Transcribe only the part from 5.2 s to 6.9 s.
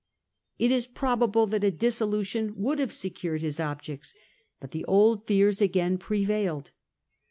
fears again prevailed.